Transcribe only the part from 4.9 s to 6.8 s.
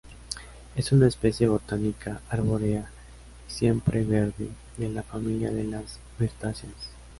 familia de las mirtáceas.